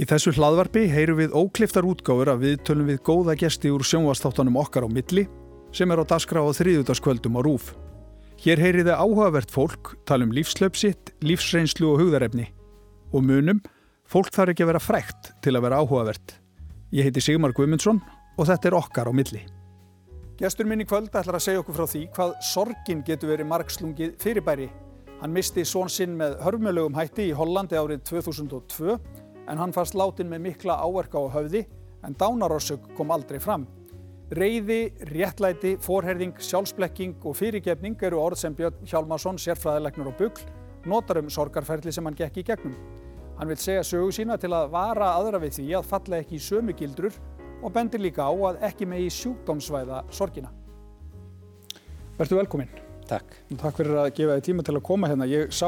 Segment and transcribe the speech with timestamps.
[0.00, 4.56] Í þessu hlaðvarpi heyru við ókliftar útgáfur að við tölum við góða gesti úr sjónvastáttanum
[4.56, 5.26] okkar á milli
[5.76, 7.66] sem er á dasgra á þriðutaskvöldum á RÚF.
[8.40, 12.48] Hér heyriði áhugavert fólk, talum lífslöpsitt, lífsreynslu og hugðarefni.
[13.12, 13.60] Og munum,
[14.08, 16.38] fólk þarf ekki að vera frækt til að vera áhugavert.
[16.96, 18.00] Ég heiti Sigmar Guimundsson
[18.40, 19.44] og þetta er okkar á milli.
[20.40, 24.16] Gestur minn í kvöld ætlar að segja okkur frá því hvað sorgin getur verið margslungið
[24.24, 24.72] fyrirbæri.
[25.20, 28.96] Hann misti són sinn með hörmulögum hætti í Hollandi árið 2002
[29.50, 31.64] en hann fannst látin með mikla áverka á höfði
[32.06, 33.66] en dánarorsök kom aldrei fram.
[34.30, 40.44] Reyði, réttlæti, forherðing, sjálfsblekking og fyrirgefning eru orð sem Björn Hjálmarsson, sérfræðilegnur og bugl,
[40.86, 42.76] notar um sorgarferðli sem hann gekk í gegnum.
[43.40, 46.44] Hann vil segja sögu sína til að vara aðra við því að falla ekki í
[46.44, 47.18] sömu gildrur
[47.60, 50.52] og bendir líka á að ekki megi sjúkdómsvæða sorgina.
[52.20, 52.70] Vertu velkominn.
[53.10, 53.34] Takk.
[53.58, 55.26] Takk fyrir að gefa þig tíma til að koma hérna.
[55.26, 55.66] Ég sá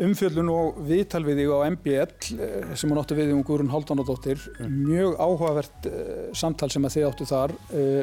[0.00, 4.40] umfjöldun og viðtal við þig á MBL eh, sem hún átti við um Guðrún Haldunadóttir
[4.56, 4.78] mm.
[4.86, 8.00] mjög áhugavert uh, samtal sem að þið áttu þar uh,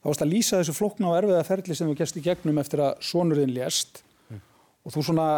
[0.00, 2.84] þá varst að lýsa þessu flokna og erfiða ferli sem þú gerst í gegnum eftir
[2.86, 4.40] að sonurðin lést mm.
[4.84, 5.28] og þú svona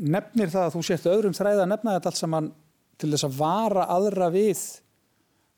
[0.00, 2.52] nefnir það að þú sért öðrum þræði að nefna þetta allt saman
[3.00, 4.64] til þess að vara aðra við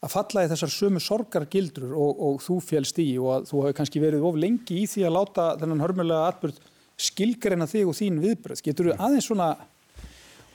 [0.03, 3.77] að falla í þessar sömu sorgargildrur og, og þú félst í og að þú hafi
[3.79, 6.59] kannski verið of lengi í því að láta þennan hörmulega atbyrð
[7.03, 8.63] skilgreina þig og þín viðbröð.
[8.67, 9.49] Getur þú aðeins svona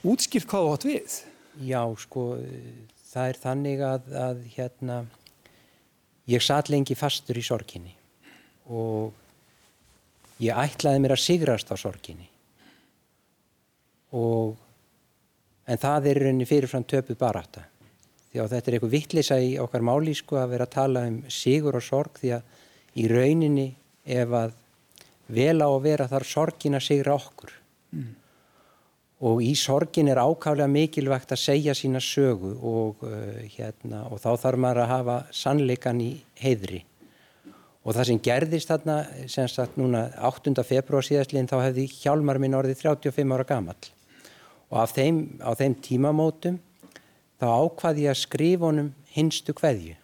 [0.06, 1.16] útskýrt hvað átt við?
[1.66, 2.24] Já, sko,
[3.10, 4.98] það er þannig að, að hérna,
[6.30, 7.94] ég satt lengi fastur í sorginni
[8.68, 9.16] og
[10.44, 12.28] ég ætlaði mér að sigrast á sorginni.
[14.12, 14.54] Og
[15.68, 17.64] en það er rauninni fyrirfram töpuð baráta
[18.28, 21.18] því að þetta er eitthvað vittlisa í okkar máli sko að vera að tala um
[21.32, 23.68] sigur og sorg því að í rauninni
[24.04, 24.54] ef að
[25.32, 27.52] vel á að vera þar sorgin að sigra okkur.
[27.96, 28.27] Mm
[29.18, 34.30] og í sorgin er ákaflega mikilvægt að segja sína sögu og, uh, hérna, og þá
[34.44, 36.84] þarf maður að hafa sannleikan í heiðri
[37.88, 38.96] og það sem gerðist þarna
[39.30, 40.54] sem sagt núna 8.
[40.66, 43.78] februar síðastlinn þá hefði hjálmar minn orðið 35 ára gammal
[44.68, 46.58] og þeim, á þeim tímamótum
[47.40, 49.96] þá ákvaði ég að skrifa honum hinstu hverju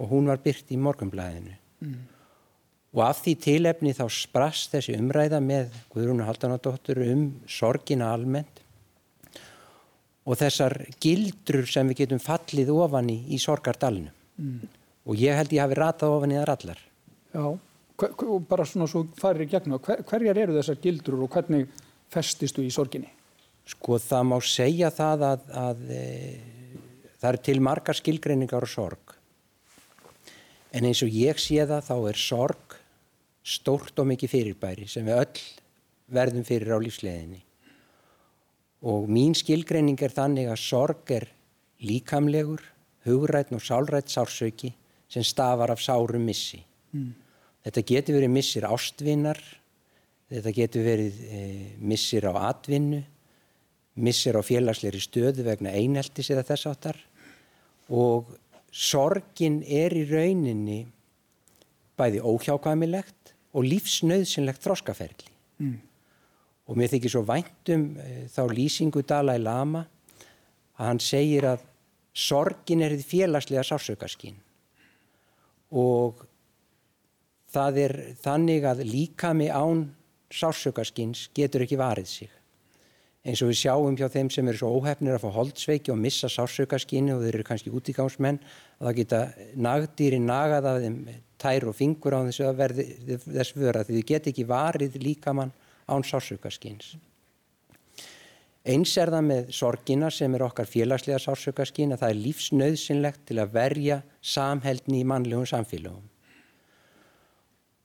[0.00, 1.54] og hún var byrt í morgumblæðinu
[1.84, 2.00] mm.
[2.90, 8.62] Og af því tilefni þá sprast þessi umræða með Guðrúnu Haldanadóttur um sorgina almennt
[10.26, 14.62] og þessar gildrur sem við getum fallið ofan í í sorgardalinu mm.
[15.06, 16.82] og ég held ég hafi ratað ofan í þar allar
[17.30, 21.68] Já, og bara svona svo farir í gegnum hver, hverjar eru þessar gildrur og hvernig
[22.10, 23.12] festistu í sorginni?
[23.70, 26.02] Sko það má segja það að, að e,
[27.20, 29.14] það eru til margar skilgreiningar og sorg
[30.74, 32.69] en eins og ég sé það þá er sorg
[33.42, 35.44] stórt og mikið fyrirbæri sem við öll
[36.10, 37.40] verðum fyrir á lífsleginni
[38.80, 41.26] og mín skilgreining er þannig að sorg er
[41.84, 42.62] líkamlegur,
[43.04, 44.72] hugrætn og sálrætt sársauki
[45.10, 46.62] sem stafar af sárum missi.
[46.92, 47.12] Mm.
[47.64, 49.40] Þetta getur verið missir ástvinnar,
[50.32, 51.40] þetta getur verið e,
[51.76, 53.02] missir á atvinnu,
[54.00, 57.00] missir á félagsleiri stöðu vegna einheltis eða þess áttar
[57.90, 58.30] og
[58.70, 60.84] sorgin er í rauninni
[61.98, 63.19] bæði óhjákvæmilegt
[63.50, 65.32] og lífsnauðsynlegt þróskaferli.
[65.60, 65.78] Mm.
[66.70, 69.84] Og mér þykir svo væntum e, þá lýsingu Dalai Lama
[70.78, 71.64] að hann segir að
[72.16, 74.38] sorgin er því félagslega sársökaskín
[75.70, 76.24] og
[77.50, 79.88] það er þannig að líkami án
[80.30, 82.30] sársökaskins getur ekki varið sig.
[83.20, 86.30] Eins og við sjáum hjá þeim sem eru svo óhefnir að fá holdsveiki og missa
[86.32, 88.38] sársökaskinu og þeir eru kannski útíkámsmenn
[88.78, 89.20] að það geta
[89.66, 90.96] nagdýri nagað af þeim
[91.40, 92.86] tær og fingur á þessu að verði
[93.26, 95.54] þess vöra því þið get ekki varið líkamann
[95.90, 96.94] án sársökaskins.
[98.60, 103.38] Eins er það með sorgina sem er okkar félagslega sársökaskinn að það er lífsnauðsynlegt til
[103.40, 106.04] að verja samheldni í mannlegum samfélagum.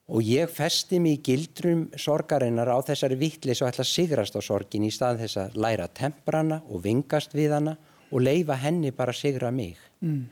[0.05, 4.41] Og ég festi mig í gildrum sorgarinnar á þessari vittlis og ætla að sigrast á
[4.43, 7.77] sorgin í stað þess að læra temprana og vingast við hana
[8.11, 9.79] og leifa henni bara að sigra mig.
[10.03, 10.27] Mm.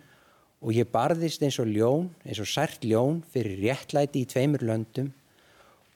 [0.63, 5.11] Og ég barðist eins og ljón, eins og sært ljón fyrir réttlæti í tveimur löndum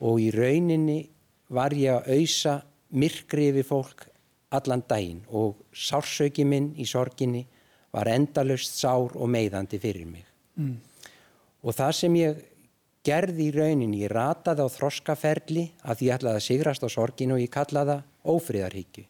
[0.03, 1.05] og í rauninni
[1.49, 2.57] var ég að auðsa
[2.91, 4.07] myrkri yfir fólk
[4.53, 7.45] allan daginn og sársauki minn í sorginni
[7.95, 10.27] var endalust sár og meiðandi fyrir mig.
[10.59, 10.77] Mm.
[11.63, 12.43] Og það sem ég
[13.07, 17.43] gerði í rauninni, ég rataði á þroskaferli að ég ætlaði að sigrast á sorginu og
[17.43, 19.05] ég kallaði það ófríðarhyggju.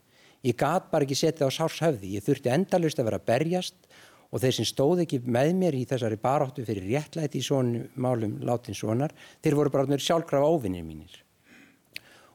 [0.45, 3.87] Ég gat bara ekki setið á sárshöfði, ég þurfti endalust að vera að berjast
[4.32, 8.40] og þeir sem stóð ekki með mér í þessari baráttu fyrir réttlæti í svonum málum
[8.44, 9.14] látin svonar,
[9.44, 11.24] þeir voru bara sjálfkrafa óvinnir mínir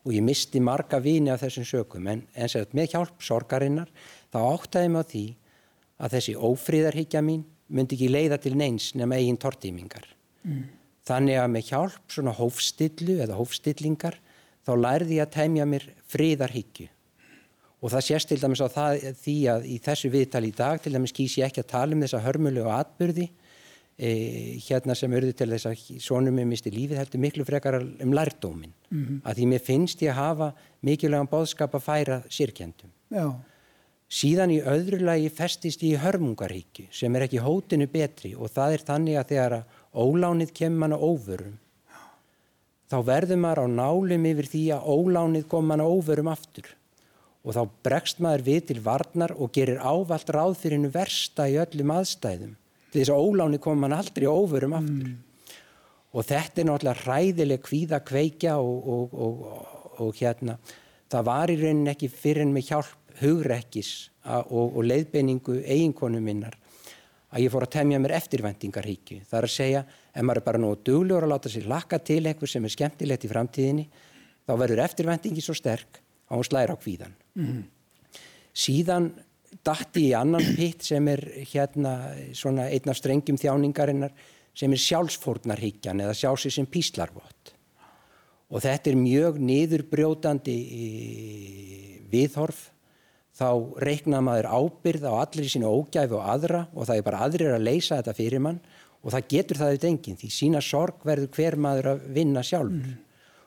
[0.02, 3.90] og ég misti marga vini af þessum sökum en, en með hjálp sorgarinnar
[4.32, 5.24] þá áttaði mig á því
[6.02, 10.08] að þessi ófríðarhyggja mín myndi ekki leiða til neins nema eigin tortímingar.
[10.42, 10.64] Mm.
[11.06, 14.18] Þannig að með hjálp svona hófstillu eða hófstillingar
[14.66, 16.88] þá lærði ég að temja mér fríðarhyggju.
[17.82, 20.92] Og það sést til dæmis á það, því að í þessu viðtali í dag til
[20.94, 23.26] dæmis kýs ég ekki að tala um þessa hörmulegu atbyrði
[23.98, 24.10] e,
[24.62, 28.74] hérna sem auðvitað til þess að svonum með misti lífið heldur miklu frekar um lærdómin.
[28.90, 29.22] Mm -hmm.
[29.26, 32.92] Að því mér finnst ég að hafa mikilvægan bóðskap að færa sírkjendum.
[33.10, 33.34] Já.
[34.12, 38.72] Síðan í öðru lagi festist ég í hörmungarhyggju sem er ekki hótinu betri og það
[38.72, 39.64] er þannig að þegar að
[39.94, 41.58] ólánið kemur manna óvörum
[42.92, 46.68] þá verður maður á nálum yfir því að ólánið kom manna óvörum aftur
[47.42, 51.58] og þá bregst maður við til varnar og gerir ávalt ráð fyrir hennu versta í
[51.62, 52.54] öllum aðstæðum
[52.92, 55.18] því þess að ólánið kom manna aldrei óvörum aftur mm.
[56.12, 59.44] og þetta er náttúrulega hræðileg kvíða kveikja og, og, og,
[60.06, 60.58] og hérna
[61.12, 63.92] það var í raunin ekki fyrir en með hjálp hugrekkis
[64.22, 66.54] og leiðbeiningu eiginkonu minnar
[67.32, 69.22] að ég fór að temja mér eftirvendingarhíkju.
[69.28, 72.20] Það er að segja, ef maður er bara nú duglegur að láta sér lakka til
[72.26, 73.86] einhver sem er skemmtilegt í framtíðinni,
[74.44, 77.14] þá verður eftirvendingi svo sterk að hún slæra á kvíðan.
[77.38, 77.62] Mm.
[78.52, 79.12] Síðan
[79.64, 81.96] dætti í annan pitt sem er hérna
[82.36, 84.12] svona einn af strengjum þjáningarinnar
[84.56, 87.54] sem er sjálfsfórnarhyggjan eða sjálfsir sem píslarvott.
[88.52, 90.56] Og þetta er mjög niðurbrjótandi
[92.12, 92.66] viðhorf
[93.32, 93.48] þá
[93.80, 97.54] reikna maður ábyrð á allir í sínu ógæfi og aðra og það er bara aðrir
[97.56, 98.60] að leysa þetta fyrir mann
[99.02, 102.92] og það getur það auðvitað enginn því sína sorg verður hver maður að vinna sjálfur
[102.92, 103.00] mm.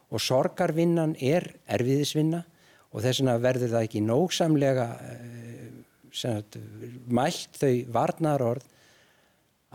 [0.09, 1.47] og sorgarvinnan er
[1.77, 2.41] erfiðisvinna
[2.95, 5.25] og þess vegna verður það ekki nógsamlega uh,
[6.15, 6.57] sagt,
[7.11, 8.67] mælt þau varnar orð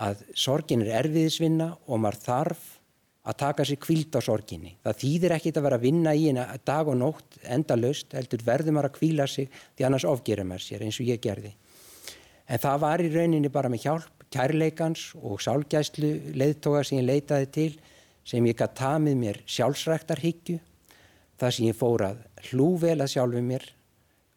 [0.00, 2.68] að sorgin er erfiðisvinna og maður þarf
[3.28, 4.70] að taka sér kvíld á sorginni.
[4.80, 8.40] Það þýðir ekkit að vera að vinna í henni dag og nótt enda löst, heldur
[8.46, 11.52] verður maður að kvíla sig því annars ofgerir maður sér eins og ég gerði.
[12.48, 17.50] En það var í rauninni bara með hjálp kærleikans og sálgæslu leiðtoga sem ég leitaði
[17.52, 17.70] til
[18.24, 20.58] sem ég gæti tamið mér sjálfsræktarhyggju
[21.40, 23.66] þar sem ég fór að hlúvel að sjálfu mér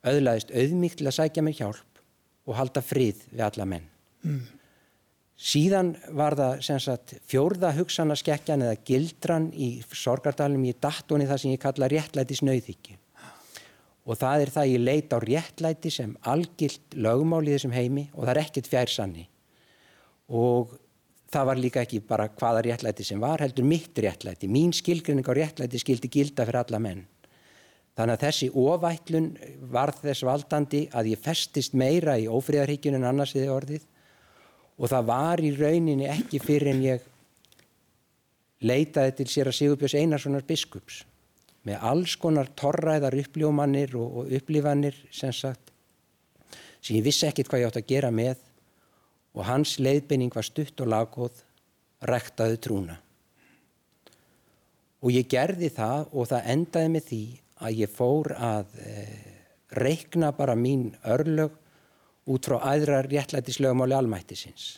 [0.04, 2.02] auðlaðist auðmíkt til að sækja mér hjálp
[2.48, 3.88] og halda frið við alla menn.
[4.24, 4.42] Mm.
[5.44, 11.64] Síðan var það sagt, fjórða hugsanaskekkjan eða gildran í sorgardalum í datóni það sem ég
[11.64, 13.00] kalla réttlæti snauðhyggju.
[14.04, 18.26] Og það er það ég leit á réttlæti sem algilt lögmál í þessum heimi og
[18.26, 19.26] það er ekkert fjærsanni.
[20.32, 20.76] Og
[21.34, 24.50] það var líka ekki bara hvaða réttlæti sem var, heldur mitt réttlæti.
[24.52, 27.04] Mín skilgrinning á réttlæti skildi gilda fyrir alla menn.
[27.94, 29.32] Þannig að þessi ofætlun
[29.74, 33.90] var þess valdandi að ég festist meira í ófríðarhyggjun en annars við orðið
[34.80, 37.10] og það var í rauninni ekki fyrir en ég
[38.66, 41.04] leitaði til sér að Sigurbjörns Einarssonar biskups
[41.68, 45.70] með alls konar torræðar uppljómanir og, og upplifanir sem sagt
[46.84, 48.42] sem ég vissi ekkit hvað ég átt að gera með
[49.34, 51.42] og hans leiðbynning var stutt og lagóð
[52.08, 53.00] rektaði trúna
[55.04, 57.24] og ég gerði það og það endaði með því
[57.64, 59.26] að ég fór að eh,
[59.76, 61.60] reikna bara mín örlög
[62.32, 64.78] út frá aðrar réttlætislögumáli almættisins.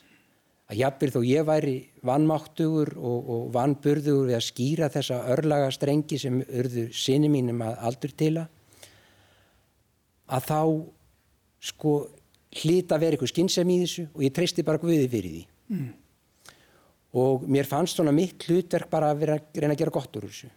[0.65, 1.75] Að jafnvel þó ég væri
[2.05, 7.77] vannmáttugur og, og vannburðugur við að skýra þessa örlaga strengi sem urðu sinni mínum að
[7.89, 8.51] aldur til að
[10.25, 10.61] að þá
[11.61, 11.91] sko
[12.61, 15.45] hlita verið eitthvað skinnsam í þessu og ég treysti bara Guði fyrir því.
[15.75, 15.89] Mm.
[17.15, 20.51] Og mér fannst svona mitt hlutverk bara að vera, reyna að gera gott úr þessu.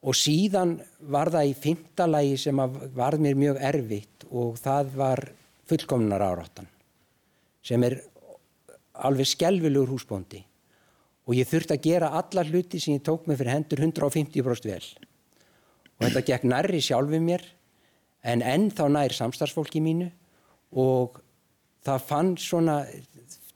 [0.00, 0.78] Og síðan
[1.12, 2.62] var það í fymta lagi sem
[2.96, 5.24] var mér mjög erfitt og það var
[5.70, 6.68] fullkomnar áráttan
[7.62, 7.98] sem er
[9.06, 10.42] alveg skelvilegur húsbóndi
[11.28, 14.86] og ég þurfti að gera alla hluti sem ég tók mig fyrir hendur 150% vel
[16.00, 17.44] og þetta gekk nærri sjálfið mér
[18.32, 20.10] en ennþá nær samstarfsfólki mínu
[20.78, 21.20] og
[21.84, 22.76] það fann svona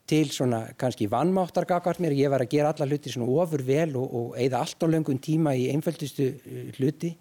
[0.09, 2.17] til svona kannski vannmáttargakvart mér.
[2.17, 5.23] Ég var að gera alla hluti svona ofur vel og, og eigða allt á löngun
[5.23, 6.29] tíma í einföldustu
[6.77, 7.15] hluti.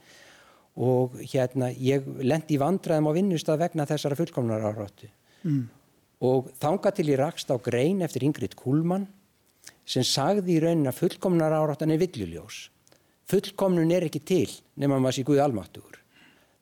[0.84, 5.10] Og hérna ég lendi í vandraðum á vinnustaf vegna þessara fullkomnar áráttu.
[5.44, 5.68] Mm.
[6.24, 9.10] og þánga til ég rakst á grein eftir Ingrid Kuhlmann
[9.84, 12.70] sem sagði í raunin að fullkomnar áráttan er villuljós
[13.30, 16.00] fullkomnun er ekki til nema maður sé Guði almáttugur.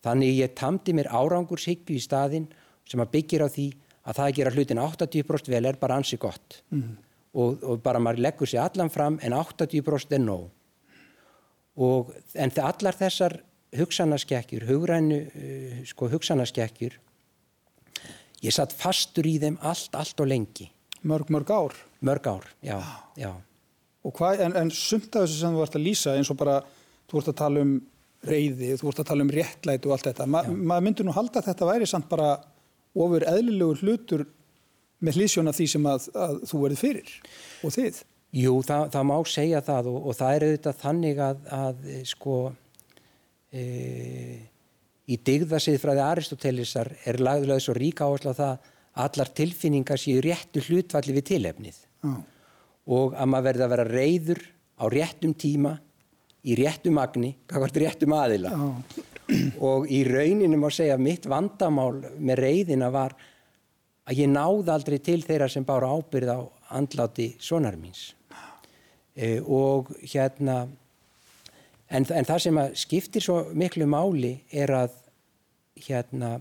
[0.02, 2.48] Þannig ég tamdi mér árangurshyggju í staðin
[2.92, 3.68] sem að byggir á því
[4.02, 6.90] að það að gera hlutin 80% vel er bara ansi gott mm.
[7.38, 10.50] og, og bara maður leggur sér allan fram en 80% er nóg
[11.82, 13.38] og en allar þessar
[13.78, 16.98] hugsanaskekkjur, hugrænu uh, sko hugsanaskekkjur
[18.42, 20.72] ég satt fastur í þeim allt, allt og lengi
[21.02, 21.74] Mörg, mörg ár?
[22.00, 22.78] Mörg ár, já,
[23.18, 23.32] já.
[24.06, 26.60] Hvað, en, en sumt af þessu sem þú vart að lýsa eins og bara,
[27.10, 27.72] þú vart að tala um
[28.30, 31.42] reyði, þú vart að tala um réttlæti og allt þetta Ma, maður myndur nú halda
[31.42, 32.28] að þetta væri samt bara
[32.98, 34.26] ofur eðlilegur hlutur
[35.02, 37.14] með hlýsjóna því sem að, að þú verði fyrir
[37.66, 38.02] og þið.
[38.42, 42.36] Jú, það, það má segja það og, og það er auðvitað þannig að, að sko
[43.52, 43.64] e,
[45.12, 48.70] í digðasiðfræði Aristotelisar er lagðulega svo ríka áherslu að það
[49.06, 52.14] allar tilfinningar séu réttu hlutvalli við tilefnið Já.
[52.92, 54.44] og að maður verði að vera reyður
[54.80, 55.76] á réttum tíma
[56.42, 58.64] í réttum magni, hvað þetta réttum aðila Já.
[59.70, 63.16] Og í rauninu má segja að mitt vandamál með reyðina var
[64.08, 66.40] að ég náði aldrei til þeirra sem bára ábyrð á
[66.78, 68.12] andláti sonar míns
[69.16, 70.64] e, og hérna
[71.88, 74.96] en, en það sem skiptir svo miklu máli er að
[75.82, 76.38] hérna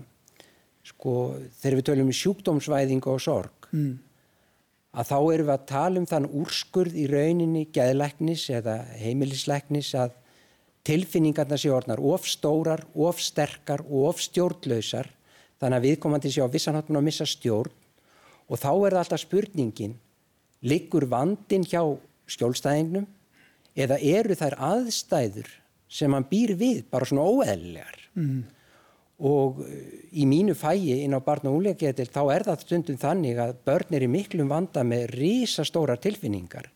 [0.85, 3.91] sko þegar við tölum um sjúkdómsvæðingu og sorg mm.
[4.97, 10.17] að þá erum við að tala um þann úrskurð í rauninni geðleiknis eða heimilisleiknis að
[10.87, 15.09] tilfinningarna sé orðnar of stórar, of sterkar og of stjórnlausar
[15.61, 17.73] þannig að viðkomandi sé á vissanháttun að missa stjórn.
[18.51, 19.93] Og þá er það alltaf spurningin
[20.67, 21.81] liggur vandin hjá
[22.29, 23.05] skjólstæðingnum
[23.77, 25.49] eða eru þær aðstæður
[25.91, 28.41] sem hann býr við bara svona óeðlegar mm.
[29.21, 29.81] Og eh,
[30.17, 33.97] í mínu fæi inn á barn og úlegetil þá er það stundum þannig að börn
[33.97, 36.71] er í miklum vanda með rísastóra tilfinningar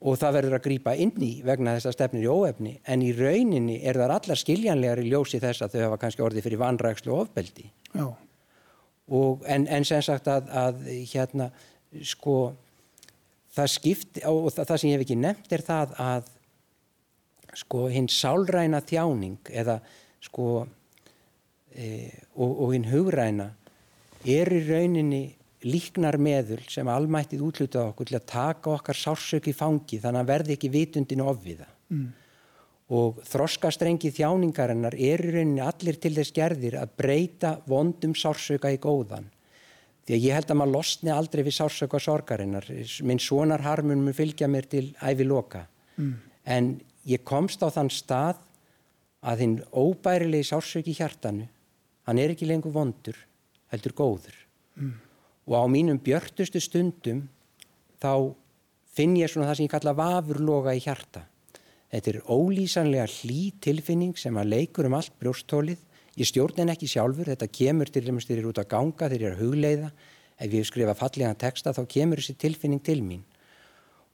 [0.00, 2.74] og það verður að grýpa inn í vegna þess að stefnir í óefni.
[2.84, 6.46] En í rauninni er það allar skiljanlegar í ljósi þess að þau hafa kannski orðið
[6.46, 7.70] fyrir vanrækslu og ofbeldi.
[9.16, 11.50] Og en, en sem sagt að, að hérna
[12.04, 12.36] sko
[13.56, 16.32] það skipt og það, það sem ég hef ekki nefnt er það að
[17.56, 19.78] sko hinn sálræna þjáning eða
[20.26, 20.66] sko
[21.72, 23.48] e, og, og hinn hugræna
[24.26, 25.22] er í rauninni
[25.64, 30.30] líknar meðul sem almættið útlutað okkur til að taka okkar sársök í fangi þannig að
[30.32, 32.06] verði ekki vitundinu ofviða mm.
[32.98, 38.80] og þroskastrengi þjáningarinnar er í rauninni allir til þess gerðir að breyta vondum sársöka í
[38.82, 39.30] góðan
[40.06, 42.68] því að ég held að maður losni aldrei við sársöka sorgarinnar
[43.08, 45.64] minn svonar harmun mun fylgja mér til æfi loka
[45.96, 46.14] mm.
[46.44, 46.76] en
[47.08, 48.42] ég komst á þann stað
[49.26, 51.48] að hinn óbærilegi sársöki hjartanu
[52.06, 53.16] hann er ekki lengur vondur,
[53.72, 54.36] heldur góður.
[54.78, 54.94] Mm.
[55.46, 57.26] Og á mínum björtustu stundum
[58.02, 58.34] þá
[58.96, 61.22] finn ég svona það sem ég kalla vafurloga í hjarta.
[61.92, 65.78] Þetta er ólýsanlega hlý tilfinning sem að leikur um allt brjóstólið.
[66.16, 69.22] Ég stjórn en ekki sjálfur, þetta kemur til þegar ég er út að ganga, þegar
[69.22, 69.90] ég er að hugleiða.
[70.36, 73.22] Ef ég skrifa fallega texta þá kemur þessi tilfinning til mín.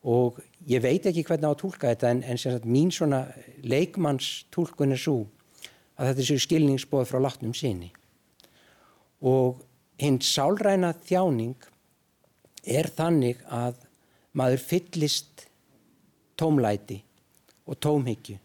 [0.02, 3.24] Og ég veit ekki hvernig á að tólka þetta en, en sagt, mín svona
[3.62, 5.20] leikmanns tólkun er svo
[5.96, 7.92] að þetta séu skilningsbóð frá látnum síni
[9.22, 9.60] og
[10.00, 11.68] hinn sálræna þjáning
[12.62, 13.80] er þannig að
[14.38, 15.46] maður fyllist
[16.38, 17.00] tómlæti
[17.68, 18.38] og tómhyggju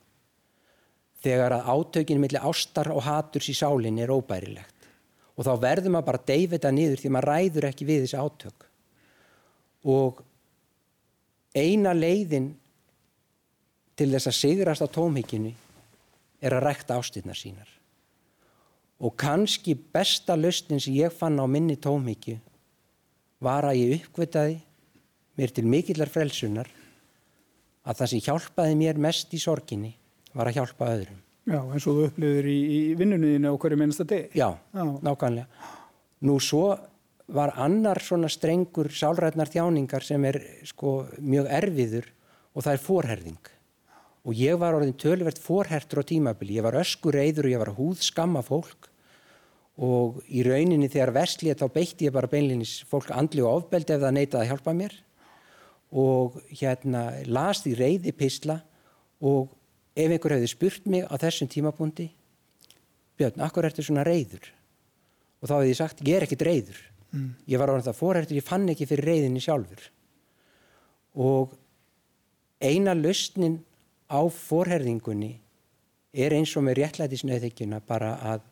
[1.23, 4.89] þegar að átökinu millir ástar og haturs í sálinni er óbærilegt
[5.37, 8.67] og þá verður maður bara þetta niður því maður ræður ekki við þessi átök
[9.87, 10.23] og
[11.57, 12.51] eina leiðin
[13.97, 15.53] til þess að sigrast á tómhyggjunni
[16.41, 17.69] er að rækta ástirnar sínar.
[18.97, 22.39] Og kannski besta löstin sem ég fann á minni tómíkju
[23.43, 24.57] var að ég uppkvitaði
[25.37, 26.69] mér til mikillar frelsunar
[27.87, 29.93] að það sem hjálpaði mér mest í sorginni
[30.33, 31.19] var að hjálpa öðrum.
[31.47, 34.33] Já, eins og þú upplifir í, í vinnunniðinu á hverju minnsta deg.
[34.35, 35.47] Já, Já, nákvæmlega.
[36.27, 36.73] Nú svo
[37.31, 42.09] var annar svona strengur sálrætnar þjáningar sem er sko mjög erfiður
[42.55, 43.51] og það er forherðing
[44.27, 47.73] og ég var orðin tölvert forhertur á tímabili, ég var öskur reyður og ég var
[47.77, 48.89] húð skamma fólk.
[49.77, 54.01] Og í rauninni þegar vestlið þá beitti ég bara beinlinis fólk andli og ofbeldi ef
[54.01, 54.97] það neitaði að hjálpa mér.
[55.95, 58.57] Og hérna las því reyði pisla
[59.23, 59.53] og
[59.95, 62.11] ef einhver hefði spurt mig á þessum tímapunkti
[63.17, 64.43] Björn, akkur ertu svona reyður?
[65.41, 66.81] Og þá hefði ég sagt, ég er ekkit reyður
[67.11, 67.29] mm.
[67.49, 69.87] ég var orðin það forhertur, ég fann ekki fyrir reyðinni sjálfur.
[71.17, 71.55] Og
[72.63, 73.59] eina lausnin
[74.07, 75.33] á forherðingunni
[76.17, 78.45] er eins og með réttlætisnauðhyggjuna bara að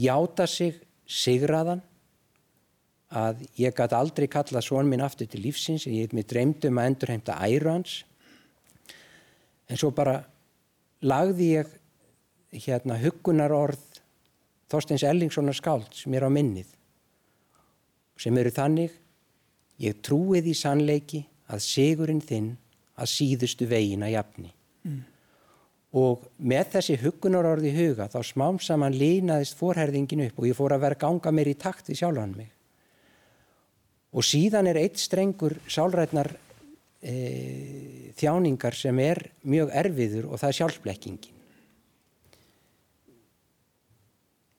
[0.00, 0.78] játa sig
[1.10, 1.82] sigraðan
[3.10, 6.90] að ég gæti aldrei kalla svon minn aftur til lífsins ég heit mér dreymdum að
[6.92, 8.04] endur heimta æru hans.
[9.66, 10.20] En svo bara
[11.02, 11.74] lagði ég
[12.66, 13.86] hérna hugunar orð
[14.70, 16.68] Þorsteins Ellingssonar skáld sem er á minnið
[18.20, 18.92] sem eru þannig
[19.82, 22.52] ég trúið í sannleiki að sigurinn þinn
[23.00, 24.52] að síðustu vegina jafni.
[24.84, 25.00] Mm.
[26.00, 30.84] Og með þessi hugunarorði huga þá smám saman línaðist forherðingin upp og ég fór að
[30.86, 32.52] vera ganga mér í takt við sjálfan mig.
[34.14, 36.32] Og síðan er eitt strengur sálrætnar
[37.02, 37.14] e,
[38.18, 41.36] þjáningar sem er mjög erfiður og það er sjálfsblekkingin.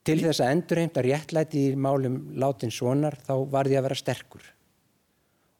[0.07, 4.47] til þess að endurheimta réttlæti í málum látin sonar þá var ég að vera sterkur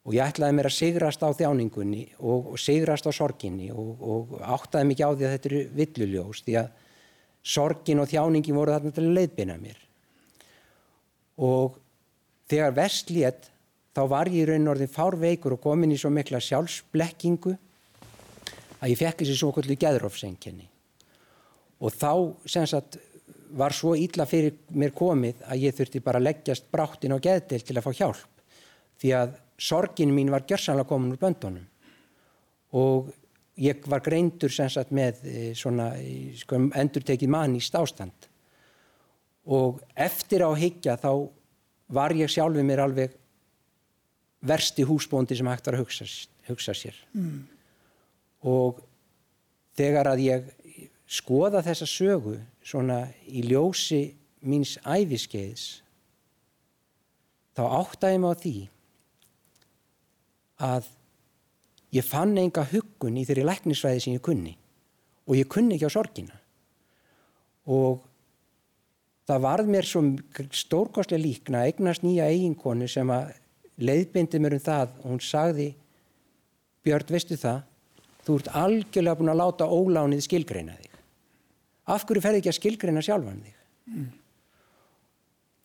[0.02, 4.34] og ég ætlaði mér að sigrast á þjáningunni og, og sigrast á sorginni og, og
[4.42, 6.72] áttaði mikið á því að þetta eru villuljós því að
[7.54, 9.78] sorgin og þjáningin voru þarna til að leiðbina mér.
[11.42, 11.78] Og
[12.50, 13.48] þegar vestlét
[13.94, 17.54] þá var ég í raun orðin fárveikur og komin í svo mikla sjálfsblekkingu
[18.82, 20.68] að ég fekk þessi svo kvöldu geðrófsenginni
[21.82, 22.12] og þá
[22.46, 22.98] sem sagt
[23.52, 27.60] var svo ítla fyrir mér komið að ég þurfti bara að leggjast bráttin á geðdel
[27.60, 28.28] til að fá hjálp.
[29.02, 31.66] Því að sorgin mín var gjörsanlega komin úr böndunum.
[32.72, 33.12] Og
[33.60, 35.92] ég var greindur sem sagt með eh, svona
[36.38, 38.28] sko, endur tekið mann í stástand
[39.42, 41.10] og eftir á higgja þá
[41.92, 43.16] var ég sjálfið mér alveg
[44.42, 46.06] versti húsbóndi sem hægt var að hugsa,
[46.48, 46.96] hugsa sér.
[47.12, 47.44] Mm.
[48.42, 48.80] og
[49.78, 50.48] þegar að ég
[51.06, 55.82] skoða þessa sögu svona í ljósi míns æfiskeiðs
[57.54, 58.56] þá áttaði á því
[60.60, 60.88] að
[61.92, 64.56] ég fann enga huggun í þeirri læknisvæði sem ég kunni
[65.28, 66.38] og ég kunni ekki á sorgina.
[67.70, 68.02] Og
[69.28, 70.02] það varð mér svo
[70.50, 73.34] stórkostlega líkna að eignast nýja eiginkonu sem að
[73.82, 74.96] leiðbindi mér um það.
[75.02, 75.68] Og hún sagði
[76.82, 77.60] Björn, veistu það?
[78.26, 80.98] Þú ert algjörlega búin að láta ólánið skilgreina þig.
[81.94, 83.54] Af hverju ferði ekki að skilgreina sjálfan þig?
[83.90, 84.10] Mm.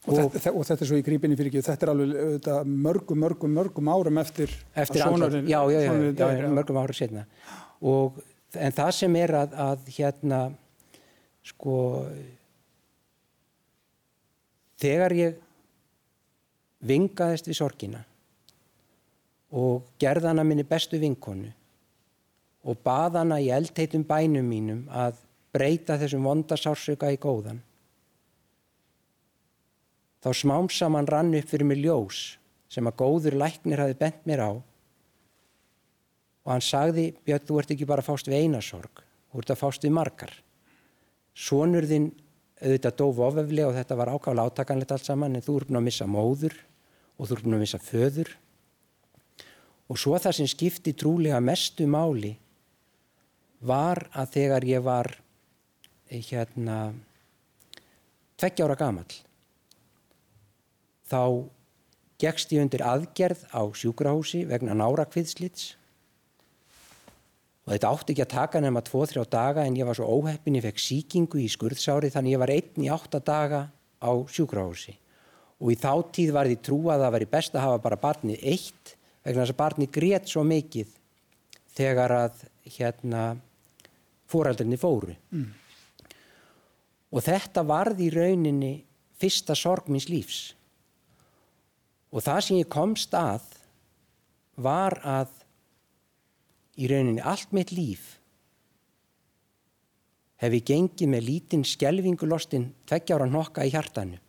[0.08, 3.20] Og, og, þetta, og þetta er svo í grípinni fyrir ekki þetta er alveg mörgum,
[3.26, 7.26] mörgum, mörgum árum eftir, eftir sonarinn, já, já, já, já, mörgum árum setna
[7.82, 8.22] og
[8.56, 10.42] en það sem er að, að hérna
[11.48, 11.76] sko
[14.82, 15.44] þegar ég
[16.88, 18.04] vingaðist við sorgina
[19.58, 21.52] og gerðana minni bestu vinkonu
[22.68, 25.22] og baðana í eldheitum bænum mínum að
[25.56, 27.62] breyta þessum vondasársöka í góðan.
[30.24, 32.38] Þá smám saman rann upp fyrir mig ljós
[32.72, 34.52] sem að góður læknir hafi bent mér á
[36.48, 39.84] og hann sagði Björn, þú ert ekki bara fást við einasorg, þú ert að fást
[39.84, 40.32] við margar.
[41.36, 42.08] Sónur þinn
[42.58, 45.88] auðvitað dóf ofefli og þetta var ákála átakanlegt allt saman en þú ert búin að
[45.90, 46.56] missa móður
[47.18, 48.32] og þú ert búin að missa föður
[49.88, 52.34] og svo það sem skipti trúlega mestu máli
[53.68, 55.12] var að þegar ég var
[56.10, 56.80] eh, hérna
[58.38, 59.08] tveggjára gamal
[61.08, 61.48] þá
[62.22, 65.76] gegst ég undir aðgerð á sjúkrahúsi vegna nárakviðslits
[67.68, 70.64] og þetta átti ekki að taka nefna 2-3 daga en ég var svo óheppin, ég
[70.64, 73.66] fekk síkingu í skurðsári þannig ég var einn í 8 daga
[74.00, 74.96] á sjúkrahúsi.
[75.60, 78.46] Og í þá tíð var því trú að það væri best að hafa bara barnið
[78.54, 78.94] eitt
[79.26, 80.94] vegna þess að barnið grét svo mikið
[81.78, 82.44] þegar að
[82.78, 83.24] hérna
[84.32, 85.16] fóraldrinni fóru.
[85.32, 85.48] Mm.
[87.12, 88.74] og þetta varði í rauninni
[89.20, 90.57] fyrsta sorg minns lífs
[92.14, 93.46] og það sem ég komst að
[94.64, 95.34] var að
[96.78, 98.14] í rauninni allt mitt líf
[100.42, 104.20] hef ég gengið með lítinn skjelvingulostin tveggjára nokka í hjartanu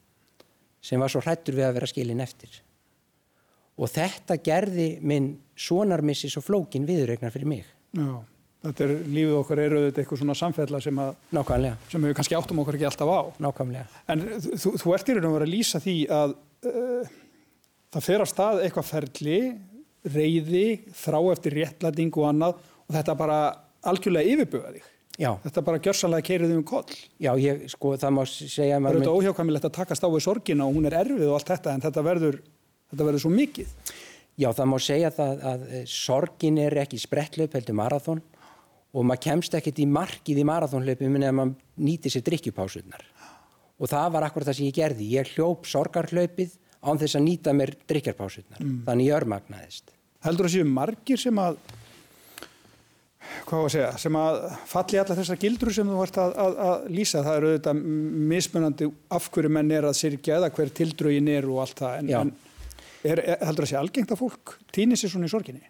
[0.80, 2.62] sem var svo hrættur við að vera skilin eftir
[3.78, 7.64] og þetta gerði minn sonarmissi svo flókin viðrögnar fyrir mig
[7.96, 8.18] Já
[8.58, 11.76] Þetta er lífið okkar eru auðvitað eitthvað svona samfella sem að Nákvæmlega.
[11.92, 13.20] sem við kannski áttum okkur ekki alltaf á.
[13.44, 14.00] Nákvæmlega.
[14.10, 16.34] En þú, þú ert í raun og verið að lýsa því að
[16.66, 17.12] uh,
[17.94, 19.40] það fer að stað eitthvað ferli,
[20.08, 23.40] reyði, þrá eftir réttlæting og annað og þetta bara
[23.88, 24.86] algjörlega yfirbuga þig.
[25.18, 25.32] Já.
[25.42, 26.98] Þetta bara gjörsanlega keirið um koll.
[27.18, 28.78] Já, ég, sko, það má segja...
[28.78, 31.50] Það er auðvitað óhjákvæmilegt að takast á við sorgina og hún er erfið og allt
[31.50, 32.38] þetta en þetta verður,
[32.92, 33.72] þetta verður svo mikið.
[34.38, 38.22] Já, það má segja það að sorgin er ekki sprettlaup heldur marathón
[38.94, 43.02] og maður kemst ekkert í markið í marathónhlaupum en maður nýti sér drikkjupásunar
[43.78, 47.54] og það var akkurat það sem ég gerði ég hljóp sorgarhlaupið án þess að nýta
[47.56, 48.78] mér drikkjarpásunar mm.
[48.86, 49.92] þannig ég örmagnaðist.
[50.26, 51.58] Heldur það séu margir sem að
[53.48, 54.36] hvað var að segja, sem að
[54.68, 57.80] falli alla þessar gildur sem þú vart að, að, að lýsa, það eru auðvitað
[58.32, 61.98] mismunandi af hverju menn er að sirkja eða hver tildrögin er og allt það.
[61.98, 62.32] En, en
[63.04, 65.68] er, er, heldur það sé algengt að fólk týnir sér svona í sorginni?